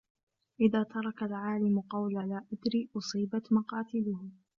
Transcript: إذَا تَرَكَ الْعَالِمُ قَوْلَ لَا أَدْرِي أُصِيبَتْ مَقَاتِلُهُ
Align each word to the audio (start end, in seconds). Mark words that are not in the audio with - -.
إذَا 0.59 0.83
تَرَكَ 0.83 1.23
الْعَالِمُ 1.23 1.79
قَوْلَ 1.81 2.13
لَا 2.13 2.43
أَدْرِي 2.53 2.89
أُصِيبَتْ 2.97 3.53
مَقَاتِلُهُ 3.53 4.29